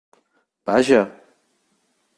Vaja! 0.67 1.01